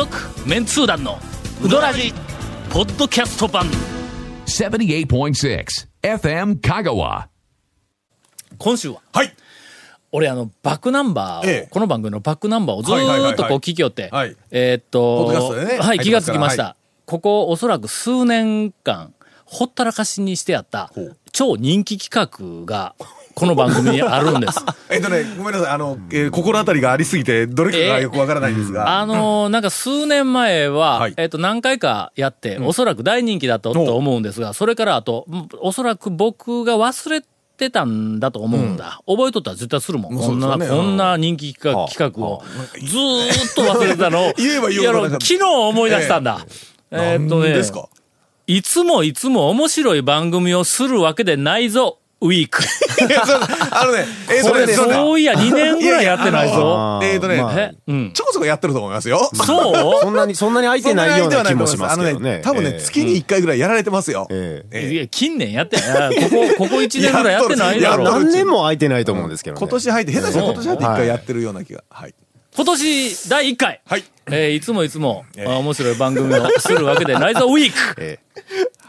[0.00, 0.16] 続
[0.48, 1.18] メンツー団の
[1.62, 2.14] ウドラジ
[2.70, 3.66] ポッドキャスト版。
[4.46, 5.66] 78.6
[6.02, 7.26] FM Kagawa.
[8.56, 9.34] 今週ははい。
[10.10, 11.68] 俺あのバックナンバーを、ええ。
[11.70, 13.30] この番組のバックナンバーをずはいはいはいはい。
[13.32, 14.34] ーっとこう聞きよって、はい。
[14.50, 19.12] えーっとポッドキャストでねはい気がつきました、はここおそらく数年間
[19.44, 21.16] ほったらかしにしてやったほう。
[21.30, 22.94] 超人気企画が
[23.34, 24.58] この番組にあるんです。
[24.90, 25.72] えっとね、ごめんなさい。
[25.72, 28.98] あの、えー心当たりがありすぎて、どれかがよくわからないんですが。
[29.00, 31.14] あのーなんか数年前は、はい。
[31.16, 37.22] えっ、と、何回かやって、おそらく大人気だったと思うんですが、それからあと、うんおそらく僕が忘れ
[37.56, 39.00] てたんだと思うんだ。
[39.06, 40.16] 覚えとったら絶対するもん。
[40.16, 42.42] こんな、こんな人気企画企画を、
[42.82, 46.40] ずーっと忘れてたのを、 言えば言う昨日思い出したんだ。
[46.90, 47.26] えー。
[47.26, 47.60] っとね
[48.46, 52.62] いつもいつも面白い番組をするわけでないぞ、ウィーク。
[52.62, 57.00] いや、そうあのね、えーこれ、それそういや、2年ぐらいやってないぞ。
[57.02, 58.12] えーとね、まあえうん。
[58.12, 59.30] ちょこちょこやってると思いますよ。
[59.32, 59.42] そ
[59.98, 60.00] う？
[60.04, 62.10] そんなに、そんなに空いてないような気もしますけどね。
[62.10, 64.26] あのね、多分ね、ええ月に1回ぐらいやられてますよ。
[64.30, 66.16] えええいや、近年やってない。
[66.16, 68.04] ここ、ここ1年ぐらいやってないだろ。
[68.04, 69.58] 何年も空いてないと思うんですけどね。
[69.60, 71.82] 今年入って、下手したら今年入って1はい回やってるような気が。
[71.90, 72.14] はい。
[72.54, 73.80] 今年第1回。
[73.86, 74.04] はい。
[74.32, 78.18] えーいつもいつも、ええあ面白い番組をするわけでないぞ、 ウィークえ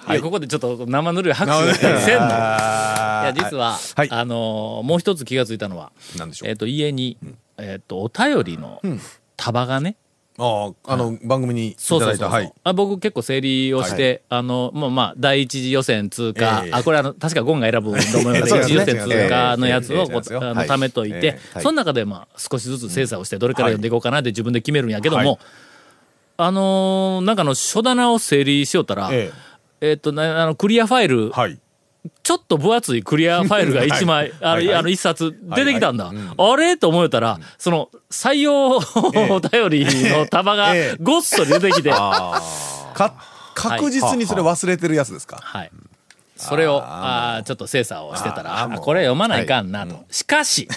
[0.10, 0.16] い。
[0.16, 1.98] や、ここでちょっと生ぬるい拍手せんの。
[1.98, 4.10] いあや、実は、はい。
[4.12, 6.50] あのーもう一つ気がついたのは、なんでしょう。
[6.50, 7.18] えっ、と、家に、
[7.58, 8.82] えっ、と、お便りの
[9.38, 9.96] 束がね、
[10.38, 12.30] ああ、あの、番組にいただいた。
[12.30, 12.52] はい。
[12.64, 16.72] あ僕結構整理をして、あの、まあまあ、第一次予選通過、ええ。
[16.74, 18.50] あ、これあの、確かゴンが選ぶと思います。
[18.56, 25.38] 第一次予選通過のやつをあのはい貯めといて、その中でまあ、少しずつ精査をして、どれから読んでいこうかなって自分で決めるんやけども、はい。
[26.38, 29.51] あのーなんかあの、書棚を整理しよったら、ええ
[29.94, 31.40] っと、なあの、クリアファイル、え。
[31.40, 31.60] はい。
[32.24, 36.12] ちょっと分厚いクリアファイルが1枚、 あの、あの、一冊出てきたんだ。
[36.38, 36.76] あれ？
[36.78, 38.82] と思えたら、その、採用お
[39.40, 40.98] 便りの束がええ。
[41.00, 42.42] ごっそり出てきて、 か、
[43.54, 45.38] 確実にそれ忘れてるやつですか？
[45.42, 45.72] はい。
[46.36, 47.44] それを、あー。
[47.44, 50.04] ちょっと精査をしてたら、これ読まないかんなと。
[50.10, 50.68] しかし、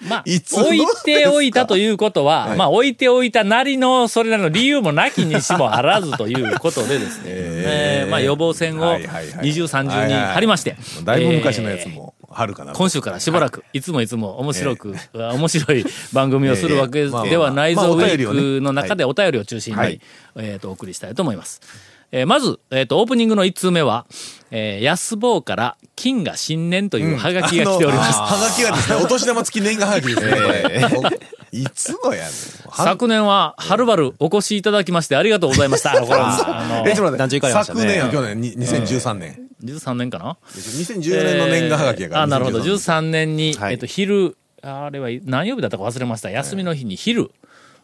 [0.00, 8.10] まあ、いつの置いておいたということは、まあ、置いておいたなりの、それなりの理由もなきにしもあらずということでですね、えー。
[8.10, 12.74] まあ、予防線をはいはいはい二重三重に張りまして、だいぶ昔のやつえーも、はるかな。
[12.74, 13.80] 今週からしばらく、い。
[13.80, 20.00] つもいつも面白く、面白い番組をするわけではないぞ、ウィークの中でお便りを中心に、
[20.36, 21.60] えっと、お送りしたいと思います。
[22.12, 24.06] えーまず、えっと、オープニングの1通目は、
[24.50, 28.16] えー、安坊から金が新年というハガキが来ております。
[28.16, 30.32] あのはがきがですね、 お年玉付き年賀はがきですね。
[30.32, 31.20] これ
[31.52, 32.30] いつのやねん。
[32.72, 35.92] 昨年は、はるばるお越しいただきましてありがとうございました。
[35.96, 39.40] あの、これあのえ、ちょっと待団長行かれましたね昨年や去年、に2013年。
[39.64, 42.20] 13年かな？2014年の年賀はがきやから。
[42.20, 42.60] えーあ、なるほど。
[42.60, 46.30] 2013 13年に、はいえっと、昼、あれは何曜日だったか忘れました。
[46.30, 47.30] 休みの日に昼。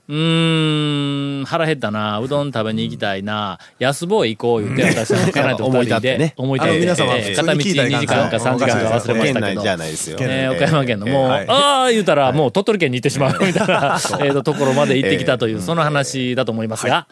[0.09, 6.35] うーん、腹減ったな、うどん食べに行きたいな、安坊へ行こう言って、私は家内と二人で、ね。
[6.37, 9.23] 思い立って、片道普通に聞いたらい2時間か3時間か忘れましたけど。
[9.23, 10.19] 県内じ、ゃないですよ。
[10.21, 11.47] えー岡山県のもう、はい。
[11.49, 17.07] ああ、言うたら、もう鳥取県に行ってしまうみたいな、えーと、ところまで行ってきたという、その話だと思いますが、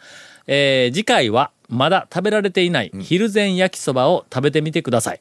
[0.47, 5.21] えー次回は、まだ食べられていない昼前焼きそばを食べてみてください。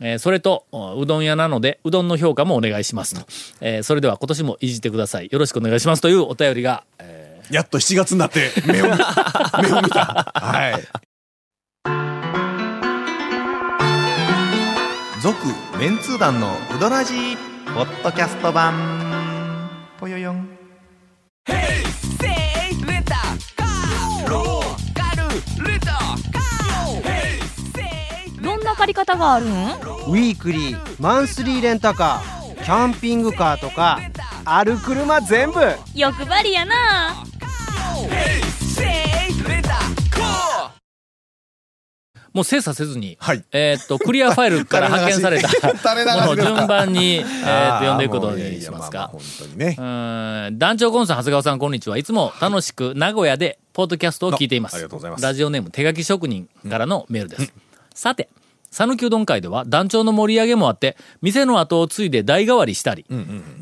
[0.00, 0.66] えーそれと、
[0.98, 3.26] うどん屋なので、うどんの評価もお願いしますと。
[3.60, 5.28] えーそれでは今年もいじってください。
[5.30, 8.90] よろしくお願いしますというお便りが、えーやっと7月になって、目を見、
[9.62, 10.32] 目を見た。
[10.34, 11.04] はい。
[15.22, 15.36] 続
[15.78, 17.36] メンツー団のウドラジー
[17.74, 20.48] ポッドキャスト版ぽよよん
[24.28, 25.73] どんな
[28.84, 33.98] 借り方があるんウィークリーマンスリーレンタカーキャンピングカーとか
[34.44, 35.60] ある車全部
[35.94, 37.24] 欲張りやな
[42.34, 45.64] もう精査せずに、はいえーっと、クリアファイルから発見された垂
[45.94, 48.98] れ流しものを順番に、 えーっと、読んでいくことにしますか。
[48.98, 49.80] いやまあまあ本当にねう。
[49.80, 51.96] ーん団長コンさん、長谷川さん、こんにちは。
[51.96, 54.74] いつも楽しく名古屋でポッドキャストを聞いています。
[54.74, 57.52] あありがとうございますラジオネーム手書き職人からのメールです。
[57.94, 58.28] さて、
[58.74, 63.06] 讃岐うどん会では団長の盛り上げもあって、店の後を継いで代替わりしたり、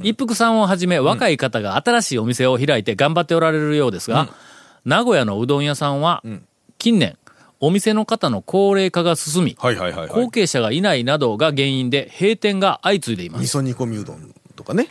[0.02, 4.30] 一服さんをはじめ若い方が新しいお店を開いて頑張っておられるようですが、
[4.86, 6.22] 名古屋のうどん屋さんは、
[6.78, 7.18] 近年、
[7.60, 10.30] お店の方の高齢化が進み、はいはいはいはい後。
[10.30, 13.42] 継者がいないなどが原因で閉店が相次いでいます。
[13.42, 14.88] 味噌煮込みうどんとかね。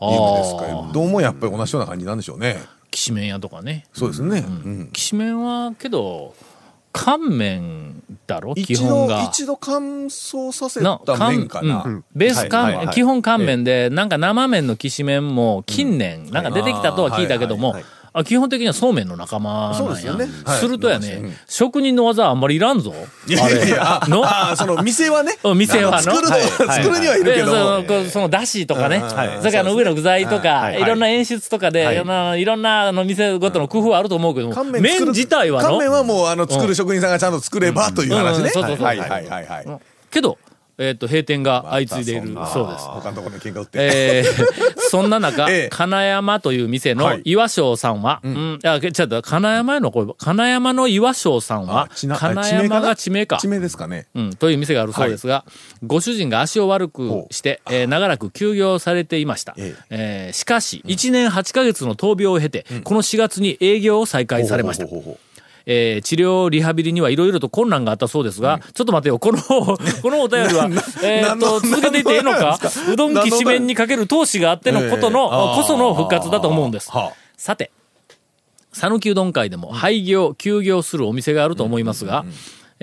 [0.00, 0.92] 有名ですから。
[0.92, 2.58] どうもやっぱり同じような感じなんでしょうね。
[2.92, 3.86] きしめん屋とかね。
[3.92, 4.44] そうですね。
[4.46, 6.34] うんきしめんはけど
[6.92, 8.54] 乾麺だろ？
[8.54, 9.22] 基一度、本が。
[9.24, 11.82] 一度乾燥させなた乾麺かな？
[11.84, 12.04] うん。
[12.14, 12.94] ベース乾、はいはいはい。
[12.94, 19.96] 基本乾麺で、なんか生麺のきしめんも近年、なんか出てきたとは聞いたけども、はいはいあ基本的にはそうめんの仲間そうなんや。
[19.96, 20.26] ですよね。
[20.44, 20.58] はい。
[20.58, 22.94] するとやね、うん職人の技あんまりいらんぞ。
[23.26, 24.00] いやいや。
[24.08, 25.38] のああ、その店はね。
[25.44, 25.96] うん店はの？
[25.96, 27.82] あ作る 作るにはいるけど。
[28.10, 29.02] そのだしとかね、
[29.38, 30.80] それからあの上の具材とか、はい。
[30.80, 30.84] い。
[30.84, 31.92] ろんな演出とかで、は
[32.36, 32.42] い。
[32.42, 35.68] いろんなあの店ごとの工夫はあると思うけども、乾麺自体はの？
[35.70, 38.50] 乾麺はもう、あの、作る職人さんがちゃんと作ればという話ね。
[38.50, 39.66] そうそうそうはいはいはいはい。
[40.10, 40.36] けど、
[40.78, 42.86] えっ、と、閉店が相次いでいるそうです。
[42.86, 43.78] 他のところに喧嘩売って。
[43.80, 53.38] えー そんな中、ええ金山という店のはい岩章さんは、うん、いや、ちょっと、金山の、これ、金山の岩章さんは金山が地名か。
[53.38, 54.06] 地名ですかね。
[54.14, 55.44] うん、という店があるそうですが、
[55.86, 59.54] ご主人が足を悪くして、えー長らく休業されていました。
[59.56, 64.98] ええーしかし、1年8ヶ月の闘病を経て、この4月に営業を再開されましたほ。
[64.98, 65.31] うほうほうほ
[65.66, 69.76] えー治療、リハビリにはいろいろと困難があったそうですが、ちょっと待てよ、この、 こ
[70.10, 70.68] のお便りは、
[71.02, 72.58] えーっと、続けていっていいのか？
[72.92, 76.90] うどんき紙面にかける闘志があってのことの、ええこその復活だと思うんです。
[76.90, 77.12] はあ。
[77.36, 77.70] さて、
[78.72, 82.24] 讃岐うどん会でも廃業、休業するお店があると思いますが、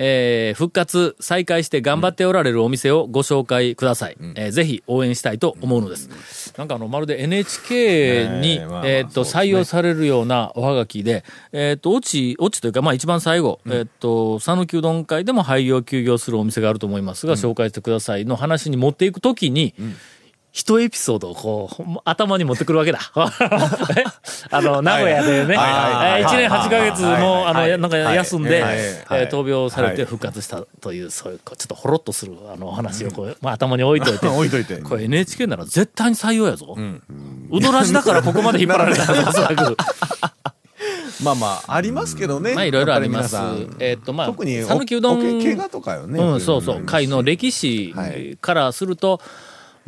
[0.02, 4.16] えー復活、再開して頑張っておられるお店をご紹介ください。
[4.34, 6.54] えーぜひ応援したいと思うのです。
[6.56, 19.74] なんかあの、まるで NHK に、ええまあまあえーっと、採用されるようなおはがきで、えーっと、落ち、落ちというか、まあ一番最後、えーっと、讃岐うどん会でも廃業、休業するお店があると思いますが、紹介してくださいの話に持っていくときに、
[20.52, 22.98] 一エピソードをこう、頭に持ってくるわけだ。
[23.96, 24.04] え？
[24.50, 28.64] あの、名古屋でね、はいはいえー1年8ヶ月も、あの、やなんか休んで、
[29.08, 34.26] 闘病されて復活したという、そういう、ちょっとほろっとする、あの、お話をこう、まあ頭に置いといて。
[34.28, 36.76] 置いといてこれ NHK なら絶対に採用やぞ。
[37.50, 39.76] うどらじだからここまで引っ張られたおそらく。
[41.22, 42.54] まあまあ、ありますけどね。
[42.54, 43.36] まあいろいろあります。
[43.78, 45.42] えーっと、まあ、特に、讃岐うどん。
[45.42, 46.18] 怪我とかよね。
[46.18, 46.82] うん、そうそう。
[46.82, 49.20] 会会の歴史はいからすると、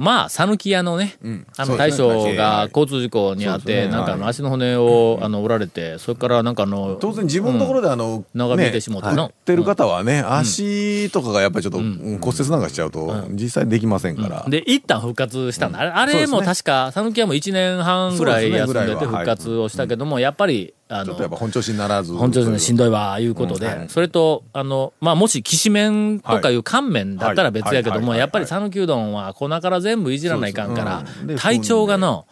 [0.02, 1.46] まあ、讃岐屋のね、ん。
[1.56, 3.92] あの、大将ねが交通事故にあって、ね。
[3.92, 12.18] なんかあの、足の骨を、あの、折られて、それからなんかあの、当然自分のところであの、長引いてしもうてってる方はね、足とかがやっぱりちょっとうん。
[12.20, 14.44] 骨折なんかしちゃうと、実際できませんから。
[14.48, 15.78] で、一旦復活したんだ。
[15.78, 22.12] あれあれも確か、讃岐屋も1年半ぐらい休んでて復活をしたけども、やっぱり、あの本調子にならず。
[22.12, 23.78] 本調子でしんどいわ、いうことで、うん。
[23.78, 23.88] はい。
[23.88, 28.08] それと、あの、まあ、もし、きしめんとかいう乾麺だったら別やけども、はい。
[28.08, 28.18] はい。
[28.18, 31.04] やっぱり讃岐うどんは粉から全部いじらないかんから
[31.36, 32.26] 体調がの、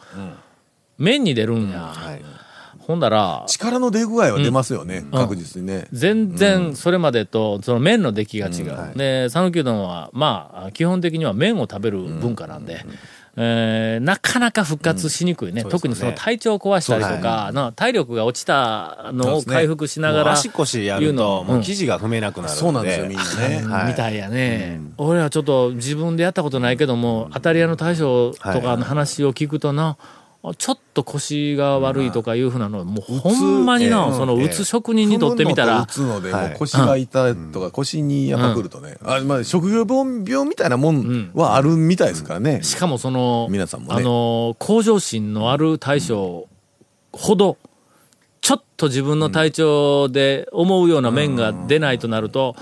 [0.98, 1.80] 麺に出るんや。
[1.80, 2.22] はい。
[2.78, 5.86] ほんだら、力の出具合は出ますよね、確実にね。
[5.92, 8.98] 全然それまでと、その麺の出来が違う。
[8.98, 12.84] で、讃岐うどんは、まあ、基本的には麺を食べる文化なんで、
[13.36, 15.64] えーなかなか復活しにくいね。
[15.64, 22.58] 特にその体調を壊したりとか、な体力が落ちたのを回復しながら、足腰やると、もう生地が踏めなくなるんで。
[22.58, 23.62] そうなんですよ、みんなね。
[23.66, 23.88] はい。
[23.88, 29.96] みたいやね、俺はちょっと自分でやったことないけども、当たり屋の大将とかの話を聞くとな、
[30.56, 35.82] ちょっと腰が悪いとかいうふうなのは、もうほんまにな、うんその打つ職人にとってみたら。
[35.82, 42.62] 打、つので、腰が痛いとか、腰にやっぱ来るとね、あまあ、職業病病みたいなもんはあるみたいですからね。
[42.62, 43.96] しかもその、皆さんもね。
[43.98, 46.48] あの、向上心のある大将
[47.12, 47.58] ほど、
[48.40, 52.56] ちょっと自分の体調で思うような面が出ないとなると、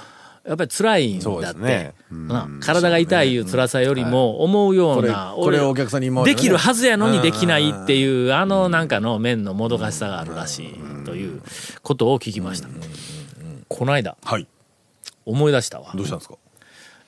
[0.49, 1.61] やっぱり辛いんだって。
[1.61, 1.95] ね。
[2.11, 11.43] な体が痛いいう辛さよりも思うような、、これをお客さんにできるはずやのにできないっていう、あのなんかの面のもどかしさがあるらしいという
[11.83, 12.69] ことを聞きました。
[13.69, 14.47] この間、はい。
[15.27, 15.93] 思い出したわ。
[15.95, 16.37] どうしたんですか？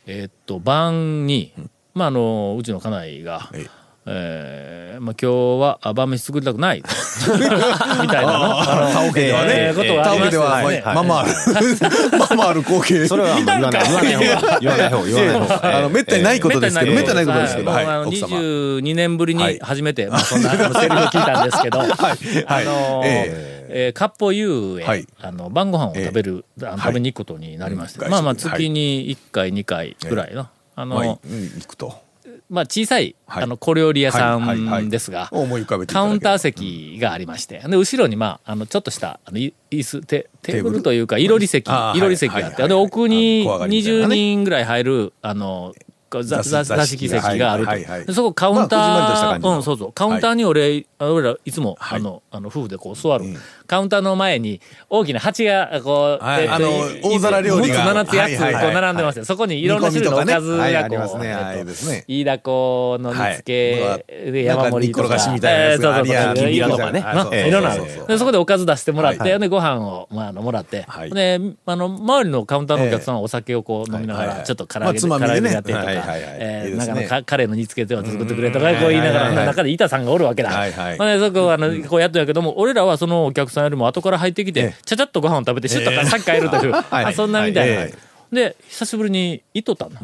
[0.07, 1.53] えーっと、晩に、
[1.95, 6.83] まあ、あの、うちの家内が、えええーまあ、今日はあ晩飯作りたくない。
[6.85, 8.61] みたいなの。
[8.61, 9.53] あのタオケではね。
[9.55, 11.33] えーことがあタオりましてケでは、ですねまあまあある。
[12.19, 13.09] まあまあある光景。
[13.09, 15.79] それは言わない、言わない方が、言わない方が、言わない方が。
[15.79, 17.57] あの、めったにないことですけど、めったにないことです。
[17.57, 17.85] けど、はい。
[17.85, 18.27] もうあの奥様。
[18.39, 19.55] 22年ぶりはい。
[19.55, 21.89] に初めて、まあそんなセリフを聞いたんですけど、 はい。
[21.89, 23.61] あのーえ。
[23.73, 25.07] えー、かっぽゆうへ、はい。
[25.23, 28.11] あの、晩ご飯を食べる、あの食べに行くことになりまして、うん。
[28.11, 32.10] まあまあ月に1回、2回ぐらいの、あの、まあ、うん行くと。
[32.51, 33.45] まあ小さい、はい。
[33.45, 45.75] あの、小料理屋さんですが、カウンター席がありまして、で、後ろに、まあ、あの、ちょっとした、あの、い椅子、テテーブルというか、いろり席、いろり席があって、で、奥にあ小上がりみたいな20ね人ぐらい入る、あの、
[46.23, 47.71] 座座敷席があると。
[47.71, 49.93] はいはいはいでそこカウンター、感じのうん、そうそう。
[49.93, 53.25] カウンターに俺、あ俺らいつも、はいあの、あの、夫婦でこう座る。
[53.25, 53.37] うん
[53.71, 56.69] カウンターの前に大きな鉢が、こう、はいえっとあの
[57.05, 61.29] 大皿料理が6つ7つ8つ、はいはいはいこう並んでまして、そこにいろんな種類のおかずはいがこう、ありますね。
[61.29, 62.05] えっとはいですね。
[62.09, 64.71] 飯田子の煮付はいけで山盛りとか。
[64.71, 76.39] なんか煮っころがしみたいなやつえーそうそうそうとかねいろんなでそこでおかず出してもらって、はいで、ご飯を、まあ、あのもらって、はいで、あの、周りのカウンターのお客さんはお酒をこう飲みながら、はいはいはいちょっと唐揚げで、ね唐揚げでやってとか、はいら、はい。
[76.39, 76.95] はいはいえーいいですね。
[76.95, 80.51] なんかのかカレーの煮付けてを作ってくれとかこう言いながら、はいはいはい中で板さんがおるわけだ。
[80.51, 81.19] はいはい。
[81.19, 87.81] そこをあの、こうやってんやけども、俺らはそのお客さんよりも後から入ってきて、ちゃちゃっとご飯を食べて、シュッとさっき帰るという、 あそんなみたいな。
[87.81, 87.95] はい
[88.33, 89.95] で、久しぶりに行っとったん。
[89.95, 90.01] だ。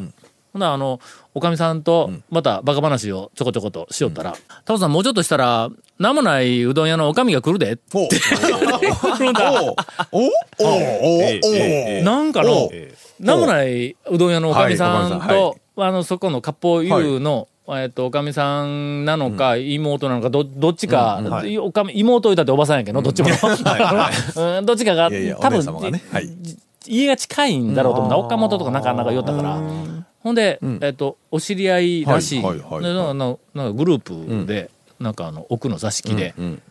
[0.53, 0.99] ほな、あの、
[1.33, 4.35] おかみさんと、またバカ話をちょこちょことしよったら、
[4.65, 7.97] タモさんもうちょっとしたら、名もないうどん屋のおかみが来るでって。
[7.97, 9.51] お来るんだ。
[9.51, 9.75] おお
[10.19, 11.17] おお
[11.99, 12.69] おなんかの、
[13.19, 21.21] 名もないうどん屋のおかみさんと、あの、そこの割烹湯の、えっと、おかみさんなのか、妹なのか、ど、どっちか、
[21.61, 23.29] おかみ、妹いたっておばさんやけど、どっちも。
[24.57, 24.65] うん。
[24.65, 25.61] どっちかが、いやいや多分
[26.87, 28.17] 家が近いんだろうと思うな。
[28.17, 29.59] 岡本とかなんかなんか寄ったから。
[30.19, 32.41] ほんで、えっと、お知り合いらしい。
[32.41, 34.69] はいはいはいグループで、
[34.99, 36.61] なんかあの、奥の座敷で、なんか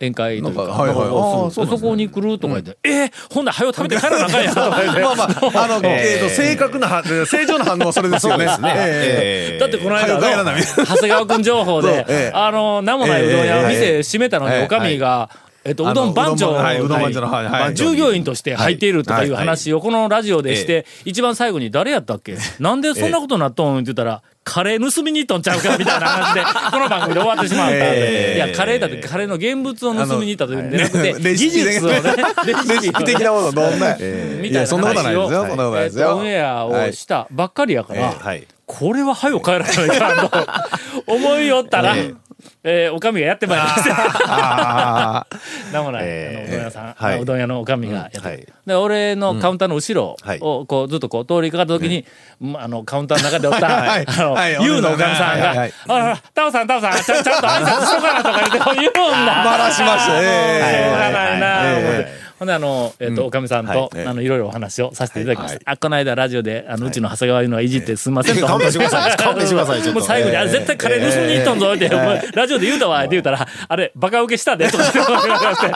[0.00, 4.54] 宴会というか、はいはいそこに来るとか言って、えーほんなら早う食べて帰らなあかんやん。
[4.56, 4.68] まあ
[5.16, 5.24] ま
[5.60, 8.46] あ、あの、えっと、正確なは、正常な反応はそれですよね。
[8.46, 8.52] ね。
[8.64, 15.28] えええだってこの間の長谷川君情報で ええ、あの、名もないうどん屋のええ店閉めたのに、ええおかみが、
[15.64, 17.74] えっと、うどん番長あのうどん番長のはいはい。
[17.74, 22.36] 従業員として入っているとかいう話をこのラジオでしえて、一番最後に誰やったっけ？
[22.60, 23.76] なんでそんなことなっとん？
[23.76, 27.74] って言ったら、カレー盗みに行っとんちゃうかみたいな話で、 この番組で終わってしまった。
[27.74, 32.00] えいや、カレーだってカレーの現物を盗みに行ったというんじゃなくて、技術をね、
[32.46, 38.46] レレシピ的なものどんな、みたいないやそんなことオンエアをしたばっかりやから、はい。
[38.66, 40.46] これは早く帰らないかんと
[41.12, 41.96] 思いよったら、
[42.62, 43.96] ええーおかみがやってまいりました。
[44.26, 45.26] あ
[45.72, 47.22] なんもない、えーうどん屋さん、はい。
[47.22, 48.46] うどん屋のおかみがやってる、はい。
[48.66, 50.38] で、俺のカウンターの後ろはい。
[50.40, 52.04] を、こう、ずっとこう、通りかかった時に、
[52.40, 54.06] まあの、カウンターの中でおった、はい。
[54.06, 54.52] あの、はい。
[54.62, 55.56] ユウのおかみさんが、はい。
[55.58, 55.72] はい。
[55.88, 59.44] あら、タオさん、タオさん、ちゃんちゃんと挨拶しとかなとか言って、言うんだ。
[59.44, 60.20] バラしました。
[60.20, 64.04] ねしょうがないなほんで、あの、えっ、と、おかみさんと、はい。
[64.04, 65.54] あの、いろいろお話をさせていただきました。
[65.56, 65.62] はい。
[65.64, 68.46] あ、この間ラジオで、あの、うちの長谷川いうのはいじってすみませんと。
[68.46, 69.16] 勘弁してください。
[69.16, 69.82] 勘弁してください。
[69.82, 70.00] ちょっと。
[70.00, 71.88] もう最後に、あれ絶対カレー盗みに行ったんぞって、
[72.34, 75.74] ラジオで言うたわって言うたら、あれ、バカ受けしたで、とか言われて、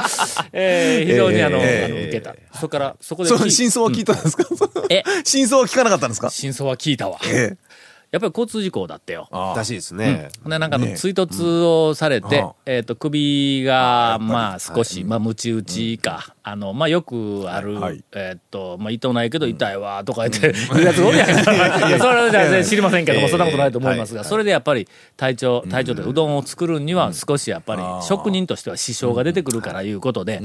[0.52, 2.34] えー非常にあの、えーあの受けた。
[2.52, 4.44] そこから、そこでその真相は聞いたんですか？
[4.90, 5.02] え？
[5.24, 6.28] 真相は聞かなかったんですか？
[6.30, 7.18] 真相は聞いたわ。
[7.24, 7.69] ええ。
[8.10, 9.28] やっぱり交通事故だってよ。
[9.30, 10.30] らしいですね。
[10.44, 12.50] で、なんか追突をされて、うん。
[12.66, 18.02] えっ、と、首が、まあ、少し、まあ、ムチ打ちか、あの、まあ、よくある、はい。
[18.12, 21.44] えっ、と、まあ、痛ないけど痛いわ、とか言って、言うやつおるやん。
[21.44, 21.88] か。
[21.88, 24.28] いや、それは全然知りませんけども、ええそんなことないと思いますが、はい。
[24.28, 30.42] それでやっぱり、体調、体調でうどんを作るには、少しやっぱり、職人としては支障が出てくるからいうことで、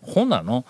[0.00, 0.64] ほんなの、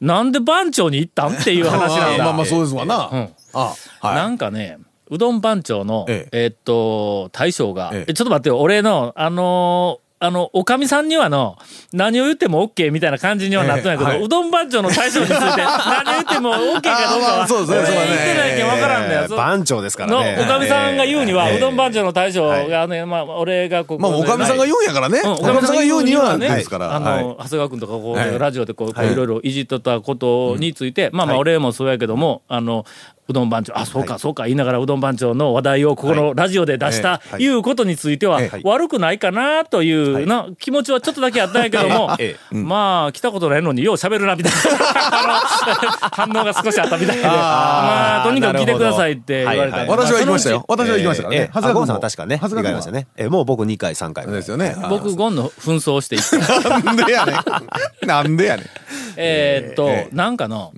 [0.00, 2.22] なんで番長に行ったんっていう話なんだ。
[2.24, 3.10] まあまあそうですわな。
[3.12, 3.28] うん。
[3.52, 4.14] あ、はい。
[4.14, 4.78] なんかね、
[5.10, 6.46] うどん番長の、ええ。
[6.46, 8.10] っと、大将が、ええ。
[8.10, 11.56] えちょっと待ってよ、俺の、あのーあの、おかみさんにはの、
[11.92, 14.24] 何を言っても OK みたいな感じにはなったんやけど、ええはい。
[14.24, 19.28] うどん番長の大将について、 何を言っても OK かどうかは、あそうですね言ってないけんわからんだよ。
[19.28, 20.36] そ番長ですからの、ね。
[20.40, 25.20] おかみさんが言うには、ええうどん番長の大将がね、まあ、俺がここまあ、おかみさんが言うんやからね。
[25.22, 26.48] うんおかみさんが言うにはね。
[26.48, 26.96] ですから。
[26.96, 27.24] あの、はい。
[27.24, 28.36] 長谷川君とかこう、はい。
[28.36, 29.14] ラジオでこう、こうい。
[29.14, 32.84] ろいろいじっとったことについて、まあまあ俺もそうやけども、あの、
[33.28, 37.42] うどん番長、あ、そうか、そうか、言いながらうどん番長の話題をここのラジオで出した、はい。
[37.42, 37.46] い。
[37.48, 38.50] うことについては、はい。
[38.64, 44.58] 悪くないかなというな、気持ちはちょっとだけあったんやけども、ええまあ、来たことないのによう喋るな、みたいな、
[46.12, 50.64] 反応が少しあったみたいで、まあ、とにかく来てくださいって言われた私は行きましたよ。
[50.68, 51.50] まあ私は行きましたからねええ。
[51.52, 52.36] あゴンさんは確かね。
[52.36, 53.06] は行かれましたね。
[53.16, 54.24] ええもう僕2回、3回。
[54.24, 54.74] そうですよね。
[54.88, 56.80] 僕、ゴンの紛争をしていった。
[56.80, 58.06] なんでやねん。
[58.06, 58.66] なんでやねん。
[59.16, 60.72] えーっと、ええなんかの、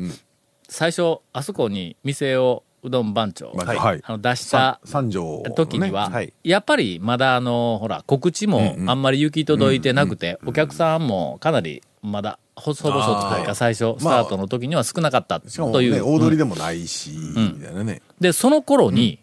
[0.71, 3.77] 最初、あそこに店をうどん番長、はい。
[3.77, 4.01] はい。
[4.03, 5.43] あの出した三条。
[5.55, 6.33] 時には、はい。
[6.45, 16.05] やっぱりまだあの、ほら、告知もあんまり行き届いてなくて、お客さんもかなりまだ、細々とというか最初、スタートの時には少なかったという。
[16.05, 18.01] 大通りでもないし、みたいなね。
[18.21, 19.19] で、その頃に、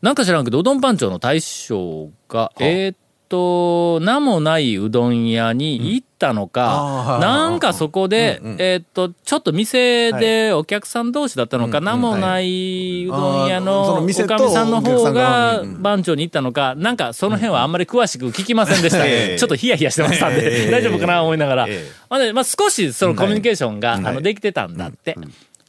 [0.00, 2.96] なんか知らんけど、うどん番長の大将が、えーっ
[3.28, 14.24] と、名もないうどん屋に行ったのか、はいなんかそこで、えーっと、ちょっと店でお客さん同士だったのか、うん名もないうどん屋のおかみさ
[14.64, 19.06] んの方が番長に行ったのか、なんかその辺はあんまり詳しく聞きませんでした。
[19.06, 19.38] ええ。
[19.38, 21.68] ちょっとヒヤヒヤしてましたんで、大丈夫かな思いながら。
[22.10, 24.06] まあ、少しそのコミュニケーションが、はい。
[24.06, 25.16] あのできてたんだって。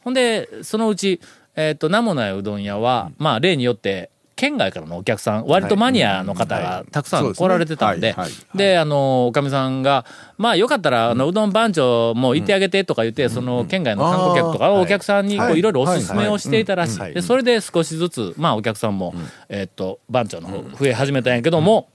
[0.02, 1.20] ほんで、そのうち、
[1.56, 8.16] えっ、と、名もないうどん屋は、まあ、例によって、県外からのお客さん、割とマニアの方がたくさん来られてたんで
[8.54, 10.06] であの、おかみさんが、
[10.38, 16.98] まあ、よかったら、あの、うどん番長も行ってあげてとか言って、その、県外の観光客とかお客さんに、こう、はいいろいろおすすめをしていたらしい。
[16.98, 17.12] はい。
[17.12, 19.12] で、それで少しずつ、まあ、お客さんも、
[19.50, 21.90] えっと、番長の方増え始めたんやけども、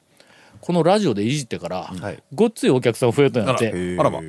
[0.61, 2.23] このラジオでいじってから、はい。
[2.31, 4.11] ごっついお客さん増えたんやって、あら。
[4.11, 4.21] ま。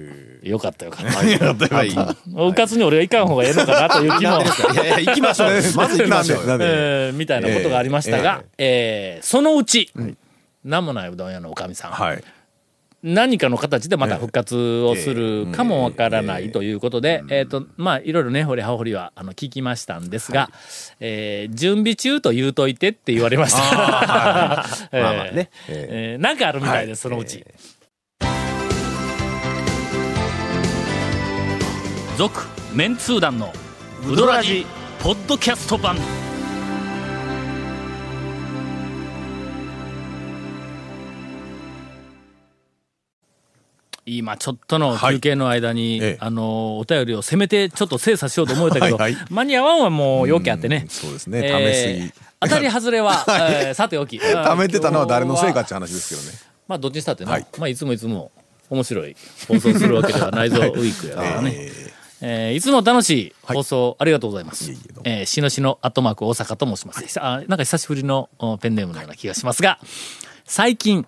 [0.48, 1.12] よかったよかった。
[1.74, 1.88] はい。
[1.88, 5.50] うかつに俺がいかん方がええのかなという気も、いやいや、行きましょう。
[5.76, 9.90] まず行きましょうえーみたいなことがありましたが、えーそのうち、
[10.64, 12.22] 名もないうどん屋のおかみさん、はい。
[13.02, 20.50] 何かの形でまた復活をするかもわからないということで、えっ、と、まあ、いろいろね、掘り葉掘りは、あの、聞きましたんですが、
[20.98, 24.66] えー準備中と言うといてって言われました。
[24.92, 25.50] えーまあまあね。
[25.68, 26.22] えー。
[26.22, 27.44] なんかあるみたいです、そのうち。
[32.16, 33.52] 続、メンツー団の、
[34.10, 34.64] ウドラジ、
[35.00, 35.98] ポッドキャスト版。
[44.06, 50.88] 今ちょっとの休憩の間に、ええあのお便りをせめてちょっと精査しようと思ったけど、はいはい間に合わんはもうよけあってねうん。
[50.88, 51.40] そうですね。
[51.44, 52.26] え試ーすぎ。
[52.40, 54.16] 当たり外れは、え ーさておき。
[54.24, 56.38] 貯めてたのは誰のせいかって話ですけどね。
[56.66, 58.30] まあどっちにしたってね、はいまあいつもいつも
[58.70, 59.14] 面白い
[59.48, 61.52] 放送するわけではないぞ、ウィークやからね。
[61.54, 64.70] ええーいつも楽しい放送、ありがとうございます。
[64.70, 67.20] いえいえー、しのしのアットマーク大阪と申します。
[67.20, 69.78] あなんか久しぶりのおペンネームのような気がしますが、
[70.44, 71.06] 最近、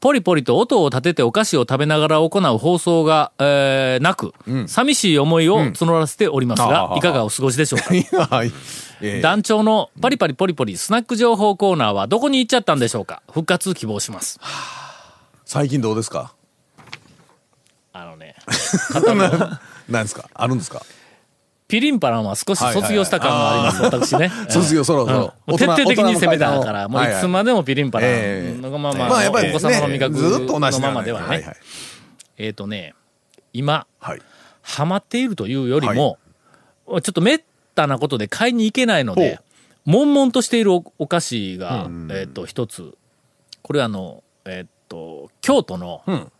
[0.00, 4.32] ポリポリと音を立ててお菓子を食べながら行う放送が、えーなく、
[4.68, 7.80] 寂しい思いを募らせておりますが、うんいかがお過ごしでしょう
[8.16, 8.26] か？
[8.36, 8.52] はい。
[9.00, 9.20] えー。
[9.22, 13.22] 団長のパリパリポリポリスナック情報コーナーはどこに行っちゃったんでしょうか？
[13.28, 14.38] 復活希望します。
[15.46, 16.34] 最近どうですか？
[17.92, 18.34] あのね、
[19.88, 20.28] なんですか？
[20.34, 20.82] あるんですか？
[21.66, 24.30] ピリンパランは少し卒業した感があります、私ね。
[24.50, 25.12] 卒業そろそ
[25.46, 25.56] ろ。
[25.56, 28.58] 徹底的に攻めたから、もういつまでもピリンパラええ。
[28.58, 31.56] ンのまま、まあやっぱりねお子様の味覚ずっと同じのままではね。
[32.36, 32.94] えっ、とね、
[33.52, 34.20] 今、はい。
[34.62, 36.18] ハマっているというよりも、
[36.86, 37.40] ちょっとめっ
[37.74, 39.40] たなことで買いに行けないので、
[39.86, 42.94] 悶々としているおお菓子が、えっ、と、一つ。
[43.62, 46.30] これあの、えっ、と、京都の、ん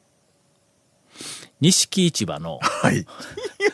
[1.65, 3.07] 錦市場の、はい。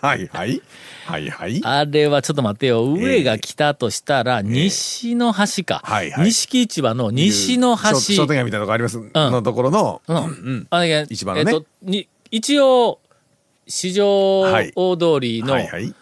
[0.01, 0.63] はいはい。
[1.07, 1.61] はいはい。
[1.65, 2.85] あれはちょっと待ってよ。
[2.85, 5.81] 上が来たとしたら、西の端か。
[5.83, 8.15] はいはい錦市場の西の端。
[8.15, 9.01] 商商店街みたいなとこあります？
[9.13, 10.67] のところの、うん。
[10.71, 13.01] あれ市場のねえっと、に、一応、
[13.67, 15.93] 市場はい大通りのはいはい。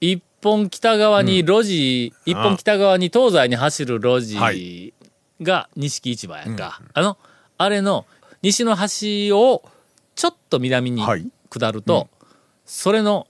[0.00, 4.94] 一本北側に路地、一本北側に東西に走る路は地
[5.42, 6.80] が錦市場やんか。
[6.94, 7.18] あの、
[7.58, 8.06] あれの
[8.40, 9.62] 西の端を
[10.14, 11.26] ちょっと南にはい
[11.58, 12.08] 下ると、
[12.64, 13.26] それの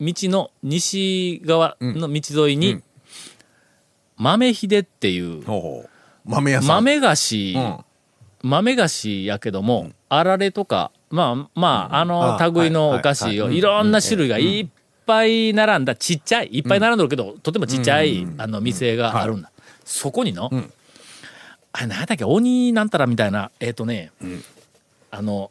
[0.00, 2.82] 道の西側の道沿いに、うん。
[4.16, 5.42] 豆秀っていう。
[6.24, 6.68] 豆屋さん。
[6.84, 7.78] 豆菓子、うん。
[8.42, 14.68] 豆菓子やけども、あられとか、まあまあ、あのあ類のはいお菓子をはいいろんな種類がいっ
[15.06, 19.50] ぱい並んだちっちゃい、いっぱい並んでるけど、とてもちっちゃい、あの店があるんだ。
[19.84, 20.72] そこにの、ん。
[21.72, 24.12] あれ何だっけ、鬼なんたらみたいな、えっ、とね、
[25.10, 25.50] あの、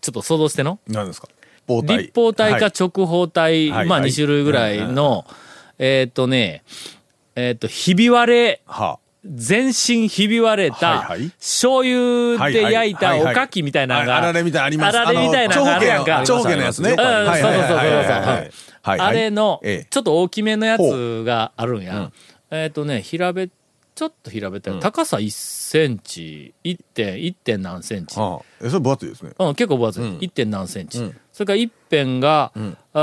[0.00, 0.78] ちょっと想像しての。
[0.88, 1.28] 何ですか？
[1.72, 2.72] 包帯立方体かはい。
[2.78, 3.88] 直方体、まあはい。
[3.88, 5.24] はい2種類ぐらいの、
[5.78, 6.62] えっ、とね、
[7.34, 8.98] えっ、と、ひび割れ、は。
[9.24, 11.30] 全身ひび割れた、はいはい。
[11.38, 14.98] 醤油で焼いたおかきみたいなのが、ああられみたいなのあります。
[14.98, 16.24] あられみたいなのがあるやんか。
[16.26, 16.90] 長方形のやつね。
[16.90, 18.52] うんそうそうそうそう
[18.84, 19.86] あれの、ええ。
[19.88, 22.10] ちょっと大きめのやつがあるんや。
[22.50, 23.48] えっ、とね、平べ、
[24.02, 28.18] ちょっと平べったい、高さ1センチ、1点、1点何センチ。
[28.18, 28.40] ああ。
[28.60, 29.30] えそれ分厚いですね。
[29.38, 30.02] うん、結構分厚い。
[30.02, 30.18] うん。
[30.18, 30.98] 1点何センチ。
[30.98, 31.16] うん。
[31.32, 32.76] それから一辺が、ん。
[32.94, 32.98] あ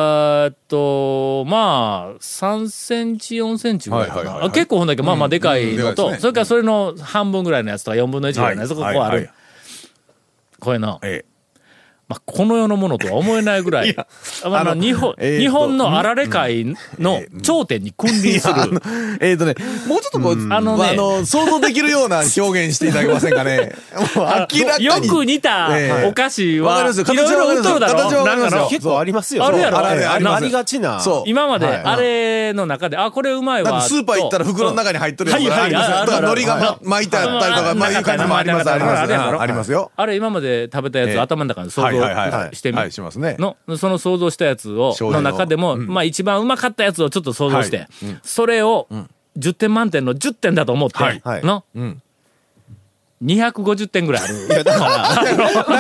[0.50, 4.18] ーっと、まあ、3センチ、4センチぐらいかな。
[4.18, 4.50] はいはいはいはい。
[4.50, 6.18] あ結構ほんだけど、まあまあでかいうんのと、ね。
[6.20, 9.00] それからそれの半分ぐらいのやつとか4分の1ぐらいのやつがこうある。
[9.00, 9.20] はいはい。
[9.20, 9.30] はい
[10.60, 11.24] これな、え
[12.10, 16.66] まあ、この世のものとは思えないぐらい、あまああの日本、えーと日本のあられ界
[16.98, 18.82] の頂点に君臨する。
[19.22, 19.30] え。
[19.30, 19.54] えっとね、
[19.88, 23.76] もうちょっとこう、あのねあの、想像できるような 表現していただけませんかね。
[24.16, 24.86] もう明らかに。
[24.86, 29.46] よく似たええお菓子は、わかりますよいろいろ売っとるだろ形なんかの結構ありますよ。
[29.46, 31.00] あるやろあれありありがちな。
[31.00, 31.24] そう。
[31.30, 33.82] 今まではいあれの中で、あ、これうまいわ。
[33.82, 35.98] スーパー行ったら袋の中に入っとるやつはいはいありますよ。
[36.00, 39.42] あるあるだから海苔がま巻いてあったりとか、まあいう感じもあります、あります。
[39.42, 39.92] ありますよ。
[39.96, 42.50] あれ今まで食べたやつ、ええ頭の中で想はいはいはいはい。
[42.50, 43.36] 像してみ、はい、しますね。
[43.40, 48.88] の、その想像したやつを、のの中でも、まあ一番うまかったやつをちょっと想像して、はいうんそれを、
[49.38, 52.02] 10点満点の10点だと思って、はいはいの、ん
[53.24, 54.48] 250点ぐらいある。
[54.64, 54.90] だから、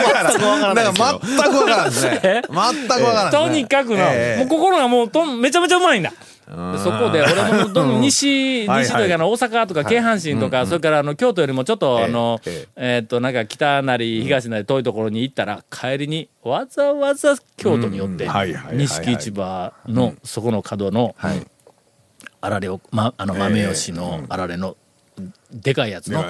[0.04, 2.20] だから全くわからんですね。
[2.24, 2.42] え？
[2.48, 3.32] 全くわからん。
[3.32, 6.12] とにかくの、ええもう心がもうとんめちゃめちゃうまいんだ。
[6.50, 12.68] でそこで俺もどんどん西、西というか大阪とか京阪神とか、それからあの京都よりもちょっとええあの、え。
[12.76, 18.28] えーっとなんか北なり東なり遠いところに行ったら帰りにわざわざ京都に寄って
[18.74, 21.46] 錦市場のそこの角のはい。
[22.42, 24.78] あられを、ま、あの豆吉のあられの
[25.52, 26.24] でかいやつの、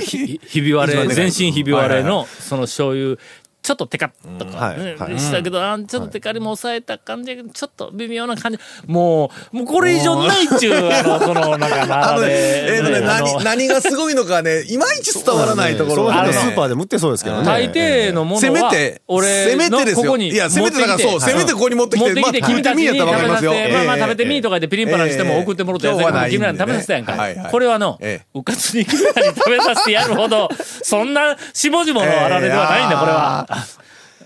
[0.00, 3.18] ひ、ひび割れ、全身ひび割れの、その醤油、
[3.66, 8.58] ちょっとテカッとか、はいはいしたけど、あちょっとテカリも抑えた感じ、ちょっと微妙な感じ。
[8.86, 17.44] もう、もうこれ以上ないっちゅう、あの、その、なんか、あのね、並べえーとね、あの何、何がすごいのかね、いまいち伝わらないところそうがねスーパーでも売ってそうですけどね。
[17.44, 19.96] 大抵のものせめはて、俺せめてですよ。
[19.96, 23.52] のここにいや、せめてだからそう、せめてここに持ってきて、持ってきて、まあ君たちに見てみやったらわかりますよ。
[23.52, 27.04] 食べさせて、まあまあええ食べてみーとか言ってピリンパラにしても送ってもろたやつええ今日はないんでね君らに食べさせたやん
[27.42, 27.48] か。
[27.50, 30.48] これはのええ、うかつに君らに食べさせてやるほど、
[30.82, 33.46] そんな下々のあられではないんだ、これは。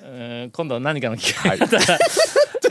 [0.02, 1.98] えー今度何かの機会があったら、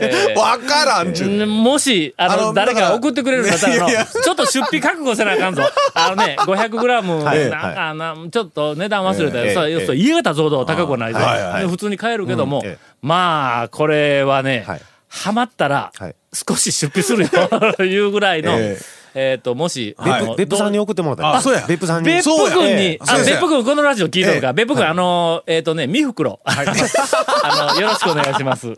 [0.00, 1.46] えーわからんちゅう。
[1.46, 4.02] もし、あの、あの誰かが送ってくれるんだったらの、ねいや。
[4.02, 5.62] いやちょっと出費覚悟せなあかんぞ。
[5.94, 7.50] あのね、 500グラム、はい。
[7.50, 9.44] なんかな、ちょっと値段忘れたよ。
[9.44, 11.18] ええそうええそう家がほど高くはないぞ。
[11.18, 11.62] はいはい。
[11.62, 17.30] で普通に買えるけどもうんええ、まあ、これはねはい、ハマったらはい、少し出費するよ、
[17.84, 18.99] いうぐらいの、ええ
[19.38, 19.96] っと、もし、
[20.36, 21.34] 別府さんに送ってもらったら。
[21.36, 22.08] あそうや別府さんに。
[22.08, 26.40] 別府君にそうや、あ、別府君このラジオ聞いてるか、ええ別府君、あの、えっとね、三袋。
[26.44, 28.74] あの、よろしくお願いします。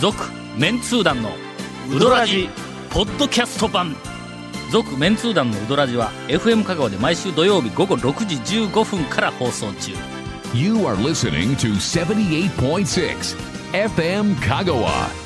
[0.00, 0.16] 続、
[0.56, 1.30] メンツー団の
[1.90, 2.48] ウドラジ、
[2.90, 3.96] ポッドキャスト版。
[4.70, 9.92] 続、メンツー団のウドラジは、FM 香川で毎週土曜日午後6時15分から放送中。
[10.54, 13.36] You are listening to 78.6
[13.72, 15.23] FM Kagawa.